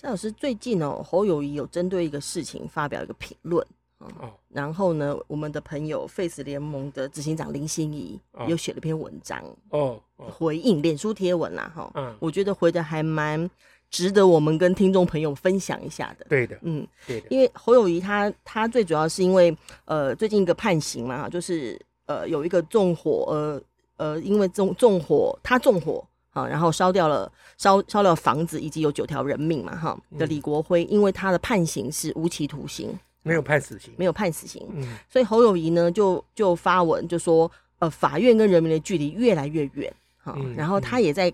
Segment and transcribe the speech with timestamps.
[0.00, 3.66] 施老师最近哦，侯友谊有针对一个事情发表一个评论，
[3.98, 8.16] 哦，然后呢，我们的朋友 Face 联盟的执行长林心怡
[8.46, 13.50] 又写了篇文章哦，回应脸书贴文啦，哈，嗯，我觉得回的还蛮
[13.90, 16.24] 值得我们跟听众朋友分享一下的。
[16.28, 19.52] 对的，嗯，对的，因为侯友谊他他最主要是因为
[19.84, 23.62] 呃最近一个判刑嘛，就是呃有一个纵火，呃
[23.96, 26.06] 呃因为纵纵火他纵火。
[26.46, 41.32] 然后烧掉了烧烧掉房子，以及有九条人命嘛，哈的李国辉，因为他的判刑是无期徒刑，没有判死刑，没有判死刑，嗯，所以侯友谊呢就就发文就说，呃，法院跟人民的距离越来越远，哈，然后他也在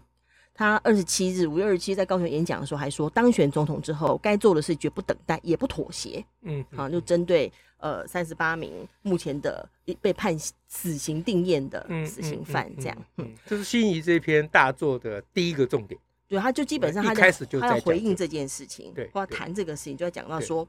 [0.55, 7.53] 他二十七日五月二十七在高雄演讲的时候还说，当选总统之后该做的事绝不等待，也不妥协，嗯，啊，就针对。
[7.79, 9.69] 呃，三十八名目前的
[10.01, 16.01] 被判死刑定谳的死刑犯，这样，嗯，这是心仪这篇大作的第一个重点。
[16.27, 20.67] 对，他就基本上他开始就他要回应这件事情，对，或要谈这个事情，就要讲到说，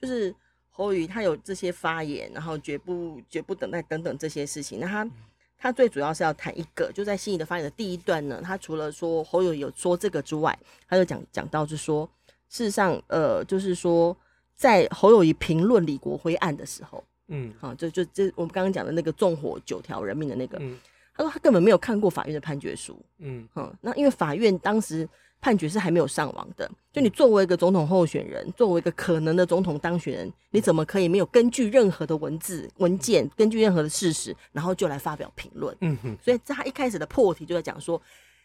[0.00, 0.32] 就是
[0.70, 4.78] 侯宇他有这些发言，然后绝不绝不等待等等这些事情。
[4.78, 5.10] 那他
[5.58, 10.56] 他最主要是要谈一个，就在心仪的发言的第一段呢，他除了说侯友宜有说这个之外，
[10.88, 12.08] 他就讲讲到就是说，
[12.48, 14.16] 事实上，呃，就是说。
[14.56, 20.78] 在侯友宜评论李国辉案的时候，嗯，好，就就就我们刚刚讲的那个纵火九条人命的那个，嗯，
[21.14, 25.08] 他说他根本没有看过法院的判决书，嗯，嗯，那因为法院当时
[25.40, 35.76] 判决是还没有上网的，就你作为一个总统候选人，作为一个可能的总统当选人，你怎么可以没有根据任何的文字文件，根据任何的事实，然后就来发表评论？
[35.80, 38.00] 嗯哼，所以在他一开始的破题就在讲说。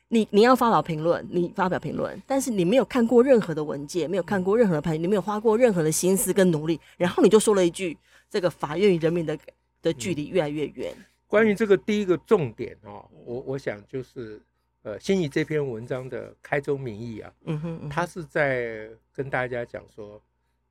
[0.09, 7.97] 你你要发表评论，你发表评论，但是你没有看过任何的文件，没有看过任何的判决，你没有花过任何的心思跟努力，然后你就说了一句
[8.29, 9.37] ：“这个法院与人民的
[9.81, 10.93] 的距离越来越远。
[10.97, 14.41] 嗯”关于这个第一个重点哦，我我想就是
[14.83, 20.21] 呃，心怡这篇文章的开宗明义啊，嗯哼，嗯哼，他是在跟大家讲说，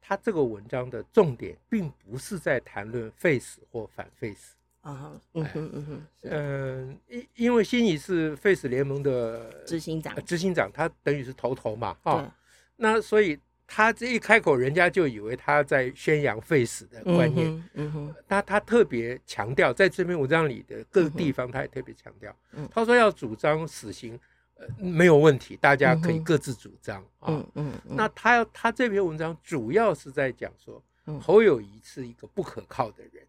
[0.00, 4.54] 他这个文章的重点并不是在谈论 face 或反废死。
[4.86, 12.32] 啊，嗯哼嗯哼，嗯，因因为心怡是废死联盟的执行长，执行长，他等于是头头嘛，哈，
[12.76, 13.36] 那所以
[13.66, 22.32] 他这一开口，人家就以为他在宣扬废死的观念，嗯哼，他他特别强调，在这篇文章里的各个地方，他也特别强调，
[22.70, 24.16] 他说要主张死刑，
[24.54, 30.80] 呃，没有问题，大家可以各自主张啊，嗯嗯，那他要他这篇文章主要是在讲说，
[31.20, 33.26] 侯友谊是一个不可靠的人。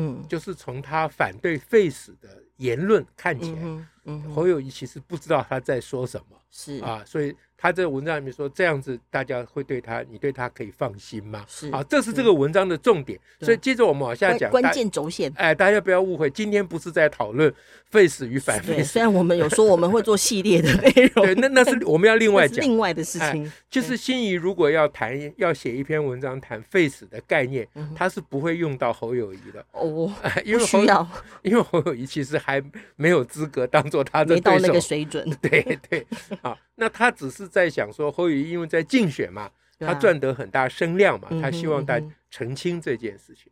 [0.00, 7.34] 嗯，就是从他反对废死的言论看起来，嗯嗯、侯友谊其实不知道他在说什么，是啊，所以。
[7.62, 11.44] 他在文章里面说这样子，大家会对他，你对他可以放心吗？
[11.46, 13.20] 是啊，这是这个文章的重点。
[13.38, 15.30] 所以接着我们往下讲关键轴线。
[15.36, 17.52] 哎，大家不要误会，今天不是在讨论
[17.90, 18.92] face 与反废死。
[18.92, 23.52] 虽然我们有说我们会做系列的内容， 对，那那是我们要另外讲另外的事情。
[23.68, 30.10] 就是心仪如果要谈要写一篇文章谈 face 的概念，他是不会用到侯友谊的哦，
[30.46, 31.06] 因为需要，
[31.44, 32.62] 因为侯友谊其实还
[32.96, 35.28] 没有资格当做他的没到那个水准。
[35.40, 36.06] 对 对。
[36.42, 36.56] 啊。
[36.74, 43.50] 那他只是在想说，侯友宜因为在竞选嘛，他赚得很大声量嘛，他希望大家澄清这件事情。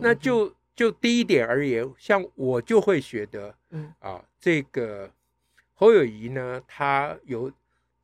[0.00, 3.54] 那就就第一点而言，像我就会觉得，
[3.98, 5.10] 啊，这个
[5.74, 7.50] 侯友谊呢，他有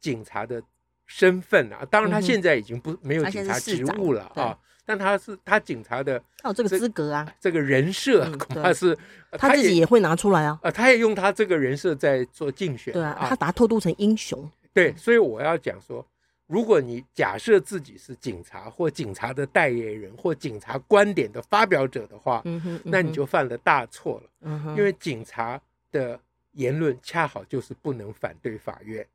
[0.00, 0.62] 警察的
[1.06, 8.96] 身份啊，当然他现在已经不没有警察职务了啊，但他是他警察的他有，这个资格啊，这个人设恐怕是
[9.32, 14.50] 他自己也会拿出来啊，啊，他也用他这个人设在做竞选，对啊，他把他透露成英雄。
[14.72, 16.04] 对，所以我要讲说，
[16.46, 22.42] 如果你假设自己是警察或警察的代言人或警察观点的发表者的话，
[22.82, 24.30] 那你就犯了大错了。
[24.42, 25.60] 嗯哼，因为警察
[25.90, 26.18] 的
[26.52, 29.06] 言论恰好就是不能反对法院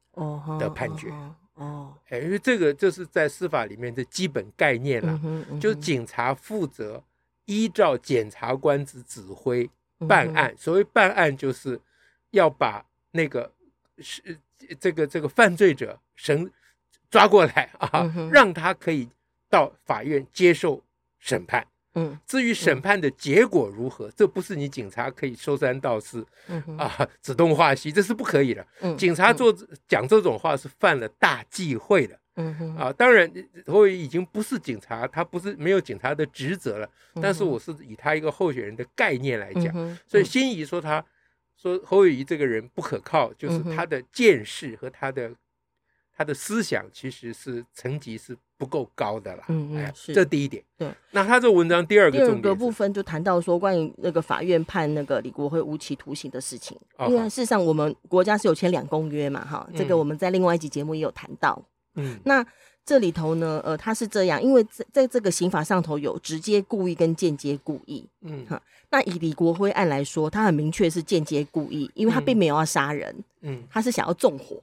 [0.58, 1.10] 的判决。
[1.60, 5.20] 哦，哎，因为这个就是在司法里面的基本概念了，
[5.62, 7.04] 就是警察负责
[7.46, 9.70] 依照检察官之指挥
[10.08, 10.54] 办案。
[10.58, 11.80] 所谓办案，就是
[12.32, 13.52] 要把那个
[14.00, 14.40] 是。
[14.78, 16.52] 这个这个犯罪者绳
[17.10, 19.10] 抓过来啊，嗯、让他可以
[19.50, 20.84] 到法院接受
[21.18, 21.66] 审判。
[22.00, 28.66] 嗯，至于审判的结果如何，嗯、这不是你警察可以说三道四，嗯、啊，指东画西，这是不可以的。
[28.82, 29.54] 嗯、警察做
[29.88, 32.20] 讲这种话是犯了大忌讳的。
[32.36, 33.30] 嗯哼，啊，当然
[33.68, 36.90] 侯友已经不是警察，他不是没有警察的职责了。
[37.22, 41.04] 但是我是以他一个候选人的概念来讲，嗯、所以心仪说他
[41.58, 45.32] 说侯友宜这个人不可靠，就是他的见识和他的。
[46.20, 50.62] 他的思想其实是层级是不够高的啦，嗯嗯，是这第一点。
[50.78, 56.78] 对，那他这文章第二个第二个部分就谈到说关于那个法院判那个李国辉无期徒刑的事情，
[57.08, 61.64] 因为事实上我们国家是有签两公约嘛，哈，这个我们在另外一集节目也有谈到。
[61.96, 62.46] 嗯，那
[62.84, 74.62] 这里头呢，呃，他是这样，因为在在这个刑法上头有直接故意跟间接故意，嗯哈，那以李国辉案来说，他很明确是间接故意，因为他并没有要杀人，嗯，他是想要纵火。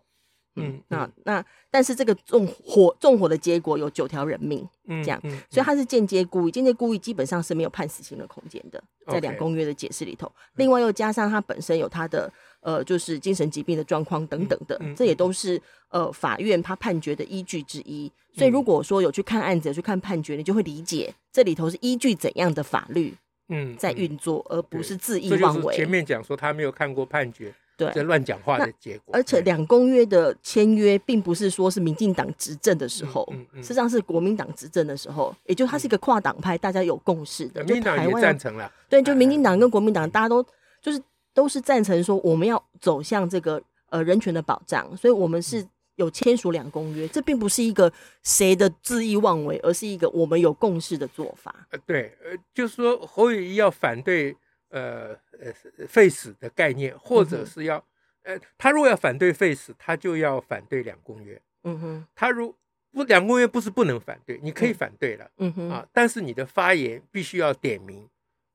[0.56, 10.30] 嗯，那那但是这个纵火纵火的结果有九条人命，嗯，这样，嗯嗯、所以他是间接故意，间接故意基本上是没有判死刑的空间的，在两公约的解释里头。
[10.54, 15.60] 另外又加上他本身有他的呃，就是精神疾病的状况等等的，这也都是
[15.90, 18.10] 呃法院他判决的依据之一。
[18.34, 23.14] 所以如果说有去看案子、有去看判决，你就会理解这里头是依据怎样的法律
[23.48, 25.76] 嗯在运作，而不是恣意妄为。
[25.76, 27.54] 前面讲说他没有看过判决。
[27.76, 29.12] 对，这乱讲话的结果。
[29.12, 37.62] 而且两公约的签约，并不是说是民进党执政的时候，嗯嗯、实际上是国民党执政的时候，也就它是一个跨党派，大家有共识的。
[37.64, 38.72] 民进党也赞成了。
[38.88, 40.42] 对，就民进党跟国民党，大家都
[40.80, 40.98] 就是
[41.34, 45.62] 都是赞成说，我们要走向这个呃人权的保障，所以我们是
[45.96, 47.06] 有签署两公约。
[47.08, 47.92] 这并不是一个
[48.22, 51.54] 谁的恣意妄为，而是一个我们有共识的做法。
[51.70, 54.34] 呃，对，呃，就是说侯友宜要反对。
[54.70, 57.82] 呃呃，废死的概念，或者是要，
[58.22, 61.40] 呃，他如果要反对废死，他就要反对两公约。
[61.64, 62.54] 嗯哼，他如
[62.92, 65.30] 不两公约不是不能反对，你可以反对了。
[65.38, 68.08] 嗯哼啊，但是你的发言必须要点名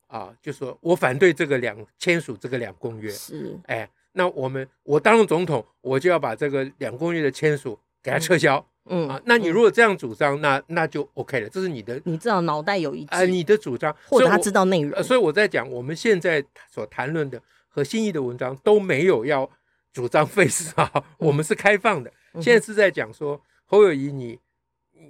[0.08, 3.10] 啊，就说我反对这个两签署这个两公约。
[3.10, 8.58] 是，哎，那我们我当了总统，我就要把这个两公约的签署给他撤销。
[8.58, 15.04] 嗯嗯啊，那你如果这样主张，那那就 OK 了，这是你的，你至少脑袋有一啊，你的主张，或者他知道内容。
[15.04, 19.50] 所以我在讲，我们现在所谈论的和新意的文章都没有要
[19.94, 22.12] 主张废死啊， 我们是开放的。
[22.42, 24.40] 现在是在讲说侯友谊，你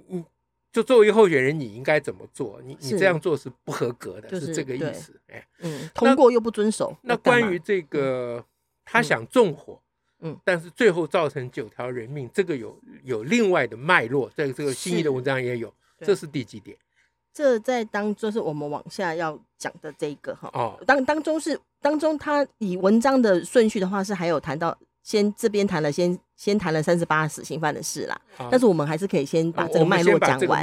[0.08, 0.24] 你
[0.70, 2.60] 就作为候选人，你应该怎么做？
[2.64, 5.18] 你你这样做是不合格的，是这个意思。
[5.28, 6.96] 哎，嗯，通过又不遵守。
[7.02, 8.44] 那关于这个，
[8.84, 9.81] 他想纵火。
[10.24, 16.76] 嗯，但是最后造成九条人命，这个有有另外的脉络，在这个新义的文章也有，这是第几点？
[17.34, 20.48] 这在当中是我们往下要讲的这个哈。
[20.52, 28.20] 哦，当当中是当中，他以文章的顺序的话是还有谈到，先这边谈了先先谈了三十八死刑犯的事啦。
[28.38, 30.62] 哦、但是我们还是可以先把这个脉络讲完，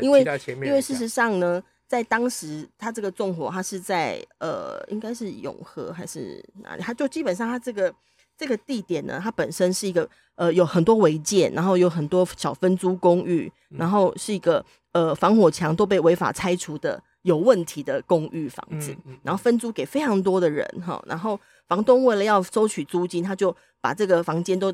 [0.00, 0.24] 因为
[0.64, 6.82] 因为事实上呢，在当时他这个纵火，他是在呃，应该是永和还是哪里？
[6.82, 7.94] 他就基本上他这个。
[8.38, 24.72] 这个地点呢，它本身是一个呃有很多违建，然后有很多小分租公寓，然后是一个呃防火墙都被违法拆除的有问题的公寓房子，然后分租给非常多的人哈，然后房东为了要收取租金，他就把这个房间都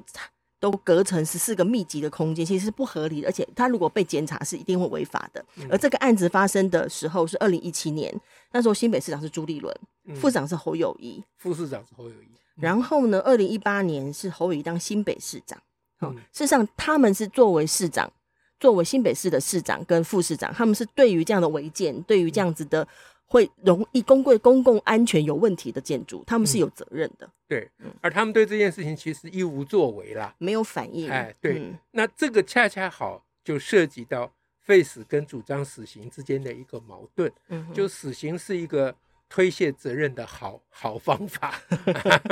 [0.59, 5.45] 都隔成十四个密集的空间，其实是不合理的，而且他如果被检查是一定会违法的。
[5.71, 8.13] 而这个案子发生的时候是二零一七年，
[8.53, 9.75] 那时候新北市长是朱立伦，
[10.15, 12.29] 副市长是侯友宜，副市长是侯友宜。
[12.57, 15.61] 然后呢，二零一八年是侯友宜当新北市长。
[16.01, 18.13] 嗯、事实上他们是作为市长，
[18.59, 22.87] 作为新北市的市长跟副市长，他们是对于这样的违建，对于这样子的
[23.27, 27.27] 会容易公共公共安全有问题的建筑，他们是有责任的。
[27.27, 31.09] 嗯、对，而他们对这件事情其实一无作为啦，没有反应。
[31.09, 37.33] 哎，对，嗯、那这个恰恰好就涉及到废死跟主张死刑之间的一个矛盾。
[37.49, 38.95] 嗯哼，就死刑是一个。
[39.33, 41.59] 推卸责任的好 好方法，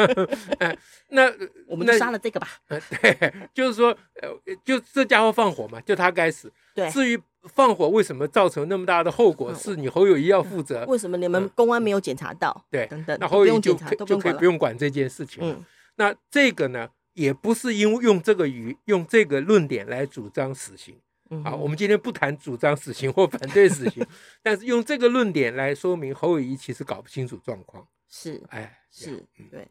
[1.08, 1.32] 那
[1.66, 2.46] 我们就杀了这个吧。
[2.68, 3.88] 对， 就是说，
[4.20, 4.28] 呃，
[4.62, 6.52] 就这家伙放火嘛，就他该死。
[6.74, 10.84] 对，至于放火为什么造成那么大的后果，是你侯友谊要负责。
[10.84, 12.66] 为什么你们公安没有检查到？
[12.70, 13.72] 对，等等，那侯友谊就
[14.04, 15.42] 就可以不用管这件事情。
[15.42, 15.64] 嗯，
[15.96, 21.00] 那这个呢，也不是因为用这个语用这个论点来主张死刑。
[21.44, 24.04] 好，我们今天不谈主张死刑或反对死刑，
[24.42, 27.86] 但是用这个论点来说明侯友谊其实搞不清楚状况。
[28.08, 29.68] 是，哎，是对。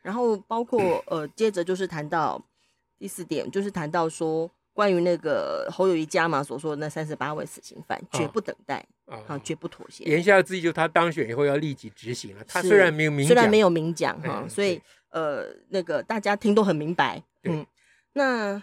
[0.00, 2.42] 然后包括呃，接着就是谈到
[2.98, 10.04] 第四点，就是谈到说关于那个侯友谊家嘛所说的那三十八位死刑犯，绝不等待啊，绝不妥协。
[10.04, 12.42] 言下之意就是他当选以后要立即执行了。
[12.48, 17.22] 他虽然没有明，虽然没有明讲哈，所以呃，那个大家听都很明白。
[17.44, 17.66] 嗯，
[18.14, 18.62] 那。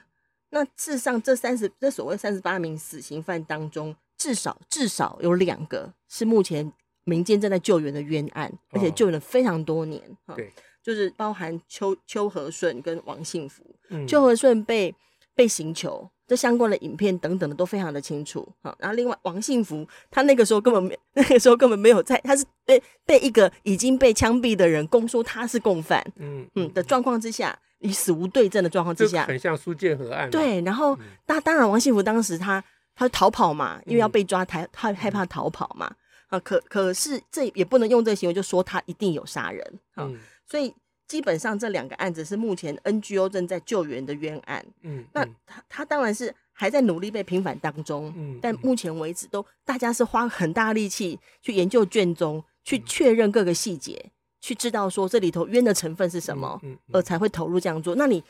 [0.52, 6.72] 那事实上，这三十这所谓三十八名死刑犯当中，至少至少有两个是目前
[7.04, 10.02] 民间正在救援的冤案，而且救援了非常多年。
[10.36, 10.52] 对，
[10.84, 13.64] 就是包含邱邱和顺跟王幸福。
[13.90, 14.94] 嗯、邱和顺被
[15.36, 18.48] 被刑求，这相关的影片等等的都非常的清楚。
[18.62, 30.30] 好，然后另外王幸福，他那个时候根本没， 那个时候根本没有在，他是被被一个已经被枪毙的人供说他是共犯，嗯嗯的状况之下，以死无对证的状况之下，很像苏建和案。
[30.30, 32.64] 对，然后那当然王幸福当时他
[32.96, 35.94] 他逃跑嘛，因为要被抓，他他害怕逃跑嘛。
[36.28, 40.72] 啊，可可是这也不能用这个行为就说他一定有杀人啊，嗯、所以
[41.08, 44.64] 基本上这两个案子是目前 NGO 正在救援的冤案。
[44.84, 48.14] 嗯，那他他当然是还在努力被平反当中。
[48.16, 57.96] 嗯，但目前为止都大家是花很大力气去研究卷宗，去确认各个细节，嗯、去知道说这里头冤的成分是什么，嗯，嗯嗯而才会投入这样做。
[57.96, 58.24] 那你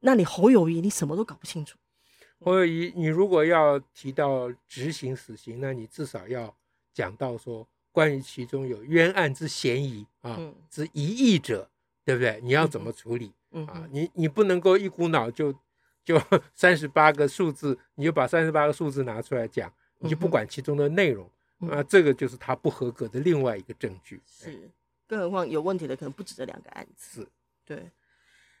[0.00, 1.78] 那你侯友谊你什么都搞不清楚。
[2.40, 6.54] 侯友谊，你如果要提到执行死刑，那你至少要。
[6.92, 11.70] 讲到说，关于其中有冤案之嫌疑啊，嗯、之疑义者，
[12.04, 12.40] 对不对？
[12.42, 13.32] 你要怎么处理？
[13.52, 15.54] 嗯、啊，你你不能够一股脑就
[16.04, 16.20] 就
[16.52, 21.30] 三十八个数字，你就把三十八个数字拿出来讲，你就不管其中的内容，
[21.60, 24.20] 嗯、哼啊，这个就是他不合格的另外一个证据。
[24.26, 24.68] 是，
[25.10, 27.22] 更何况有问题的可能不止这两个案子。
[27.22, 27.28] 是，
[27.66, 27.90] 对。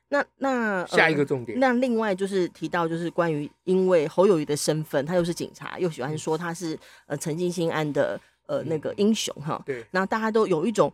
[0.08, 6.76] 那那下一个重点，呃，那另外就是提到就是关于，因为侯友宜的身份，他又是警察，又喜欢说他是
[7.06, 9.62] 呃陈进兴案的呃那个英雄哈。
[9.64, 9.86] 对。
[9.92, 10.92] 然后大家都有一种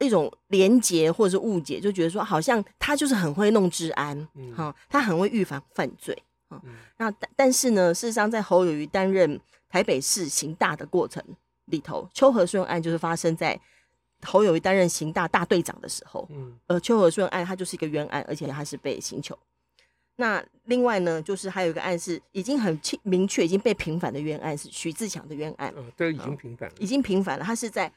[0.00, 4.14] 一种连结或者是误解，就觉得说好像他就是很会弄治安，
[4.54, 6.14] 哈，嗯，他很会预防犯罪，
[6.50, 6.60] 哈。
[6.64, 9.40] 嗯，那但但是呢，事实上在侯友宜担任
[9.70, 11.24] 台北市刑大的过程
[11.64, 13.58] 里头，秋和顺案就是发生在。
[14.22, 19.38] 侯友谊担任刑大大队长的时候，嗯，呃，邱和顺案他就是一个冤案，而且他是被刑求。
[20.16, 25.72] 那另外呢，就是还有一个案是已经很清明确已经被平反的冤案，是徐自强的冤案。
[25.76, 27.44] 嗯，对，已经平反了，已经平反了。
[27.44, 27.92] 他是在，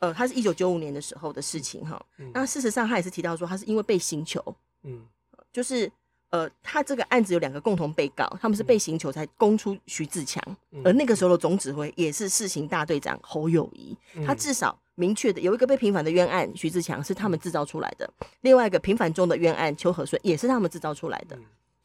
[0.00, 2.00] 呃，他是一九九五年的时候的事情哈。
[2.18, 4.42] 嗯，那事实上他也是提到说，他是因为被刑求，
[4.82, 5.06] 嗯，
[5.52, 5.90] 就是。
[6.32, 21.38] 呃，他这个案子有两个共同被告，他们是被刑求才供出徐自强，嗯、而那个时候的总指挥也是市刑大队长侯友谊，嗯、他至少明确的有一个被平反的冤案，徐志强是他们制造出来的，另外一个平反中的冤案邱和顺也是他们制造出来的，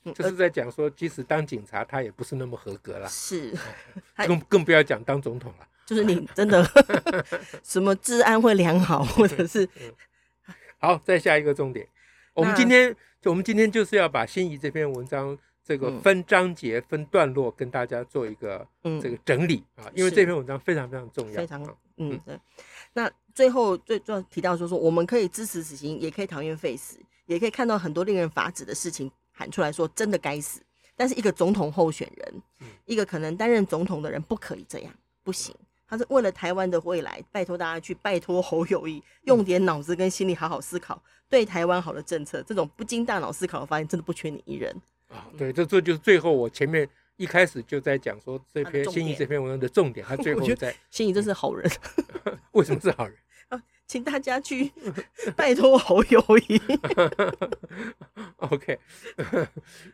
[0.04, 3.54] 嗯，就是在讲说，即使当警察他也不是那么合格了，是，
[4.28, 6.64] 更更不要讲当总统了，就是你真的
[7.64, 9.68] 什么治安会良好，或者是，
[10.80, 11.88] 好，再下一个重点，
[12.34, 13.32] 我们今天就。
[13.32, 18.68] 我们今天就是要把心仪这篇文章这个分章节、分段落跟大家做一个
[19.02, 21.38] 这个整理啊，因为这篇文章非常非常重要。
[21.38, 22.20] 非常嗯。
[22.24, 22.40] 对。
[22.96, 30.62] 那最后最重要提到说说，我们可以支持死刑，也可以讨厌废死，也可以看到很多令人发指的事情，喊出来说真的该死。
[30.96, 32.42] 但是一个总统候选人，
[32.86, 35.54] 一个可能担任总统的人，不可以这样，不行。
[35.88, 41.00] 他是为了台湾的未来，拜托大家去拜托侯友谊，用点脑子跟心力好好思考，
[41.30, 42.42] 对台湾好的政策。
[42.44, 44.74] 这种不经大脑思考的发言，真的不缺你一人
[45.10, 45.28] 啊！
[45.38, 50.06] 对，这这就是最后我前面一开始就在讲说这篇心仪这篇文章的重点。
[50.06, 51.70] 他 最后在心仪真是好人，
[52.52, 53.16] 为什么是好人
[53.50, 53.62] 啊？
[53.88, 54.72] 请大家去
[55.36, 56.62] 拜托侯友宜。
[58.38, 58.78] OK，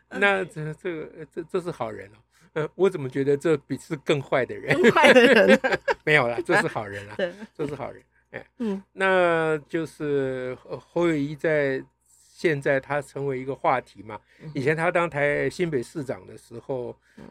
[0.08, 2.18] 那这这个这这是好人哦。
[2.54, 4.76] 呃，我怎么觉得这比是更坏的人？
[4.92, 5.60] 坏的人
[6.04, 7.14] 没有了，这是好人了。
[7.16, 8.02] 对，这是好人。
[8.32, 11.84] 哎，嗯，那就是侯友谊在。
[12.42, 14.18] 现在他成为一个话题嘛？
[14.52, 16.90] 以前他当台新北市长的时候，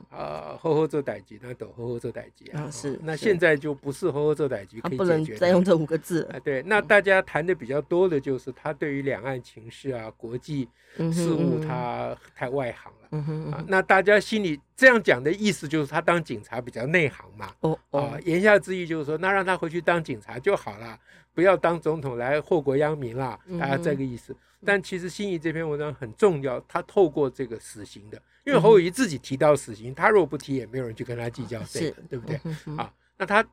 [0.09, 2.69] 啊，呵呵做代级，那都呵呵做代级啊。
[2.71, 4.97] 是，那现在就不是呵呵做代级可以解决。
[4.97, 6.23] 不能再用这五个字。
[6.31, 10.69] 啊，对，那大家谈的比较多的就是他对于两岸情势啊、国际
[11.11, 13.00] 事务，他太外行了。
[13.11, 17.53] 嗯哼，啊，那大家心里这样讲的意思就是他当警察比较内行嘛。
[17.59, 20.97] 哦哦，言下之意就是说，那让他回去当警察就好了，
[21.33, 23.39] 不要当总统来祸国殃民了。
[23.59, 24.35] 大家这个意思。
[24.63, 32.39] 但其实心仪这篇文章很重要，他透过这个死刑的，因为侯友谊自己提到死刑，他若不提，也没有人去跟他计较这个，对不对？
[32.77, 33.43] 啊，那他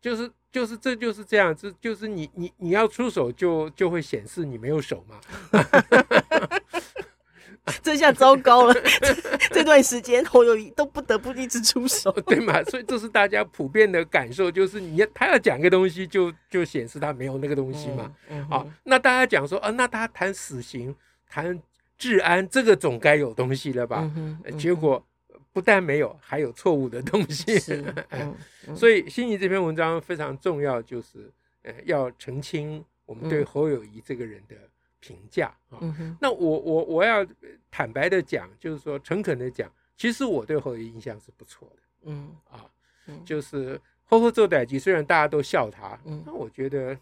[0.00, 5.20] 就是就是这就是这样，这就是你你你要出手就就会显示你没有手嘛。
[7.82, 8.74] 这下糟糕了，
[9.50, 12.62] 这段时间侯友谊都不得不一直出手， 对嘛？
[12.64, 18.14] 所以这是大家普遍的感受，就是你要他要讲个东西就，就就显示他没有那个东西嘛。
[18.28, 20.94] 嗯嗯、好，那大家讲说啊，那他谈死刑、
[21.26, 21.58] 谈
[21.96, 24.10] 治安，这个总该有东西了吧？
[24.58, 25.02] 结果
[25.52, 27.58] 不但没有，还有错误的东西。
[28.76, 31.30] 所以心仪这篇文章非常重要，就是
[31.62, 34.54] 呃要澄清我们对侯友谊这个人的。
[35.04, 37.26] 评价啊，嗯、那我我我要
[37.70, 42.64] 坦白的讲，就是说诚恳的讲，其实我对侯爷印象是不错的，嗯啊，
[43.06, 46.96] 嗯就是好好做代机，虽然大家都笑他，嗯，那我觉得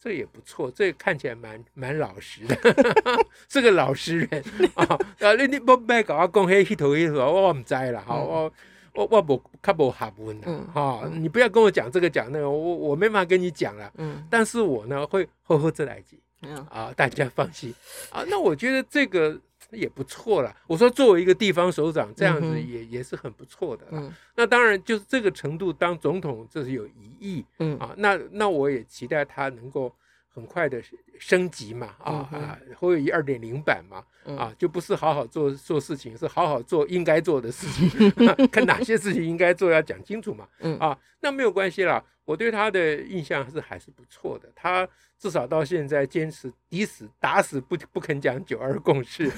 [0.00, 2.56] 这也不错，这看起来蛮蛮老实的，
[3.48, 4.44] 是个老实人
[4.74, 4.84] 啊。
[5.20, 8.02] 啊，你你不别搞我讲黑头一头，我唔知啦。
[8.04, 8.52] 好，我
[8.94, 11.08] 我我不看不下文了哈。
[11.12, 13.90] 你不要跟我讲这个讲那个，我我没法跟你讲了。
[13.96, 16.00] 嗯，但是我呢会呵呵这来
[16.44, 16.62] 几。
[16.70, 17.74] 啊， 大家放心
[18.10, 18.24] 啊。
[18.28, 19.38] 那我觉得这个
[19.70, 20.54] 也不错了。
[20.66, 23.86] 我说作为一个地方首长，这样子也、嗯、也是很不错的。
[23.90, 27.44] 嗯，那当然就是这个程度当总统，这是有疑义。
[27.58, 29.92] 嗯啊，那那我也期待他能够
[30.34, 30.82] 很快的
[31.18, 31.94] 升级嘛。
[31.98, 34.04] 啊、嗯、啊，侯友宜二点零版嘛。
[34.36, 38.10] 啊，就不是好好做做事情，是好好做应该做的事情。
[38.50, 40.48] 看哪些事情应该做，要讲清楚嘛。
[40.60, 42.04] 嗯啊，那没有关系啦。
[42.24, 44.50] 我对他的印象是还是不错的。
[44.54, 44.86] 他。
[45.16, 49.30] 至少到现在坚持抵死打死不不肯讲九二共识，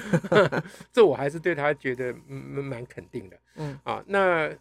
[0.91, 3.39] 这我还是对他觉得蛮蛮肯定的。
[3.55, 4.51] 嗯啊，那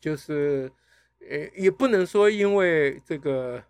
[0.00, 0.68] 就是
[1.20, 3.62] 呃也不能说因为这个呃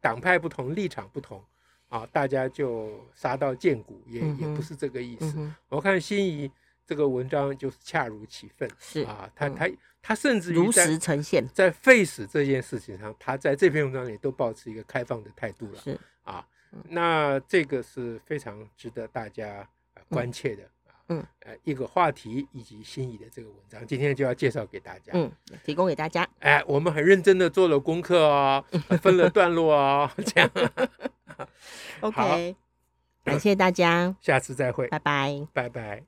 [0.00, 1.42] 党派不同立场不同
[1.88, 5.34] 啊，大家就杀到见骨，也也不是这个意思。
[5.36, 6.50] 嗯、我看心怡
[6.86, 9.68] 这个文章就是恰如其分，是啊，他他。
[10.02, 15.78] 他甚至于如实呈现，在 face 这件事情上，他在这篇文章里都保持一个开放的态度了。
[15.78, 16.42] 是啊，
[16.88, 19.68] 那这个是非常值得大家
[20.08, 20.62] 关切的。
[20.62, 20.68] 嗯，
[21.40, 25.12] 呃，一个话题以及心仪的这个文章，今天就要介绍给大家。
[25.12, 25.30] 嗯，
[25.64, 26.28] 提供给大家。
[26.38, 28.64] 哎，我们很认真的做了功课哦，
[29.02, 30.50] 分了段落哦，这样。
[32.00, 32.54] OK，
[33.24, 36.04] 感谢大家，下次再会，拜拜，拜拜。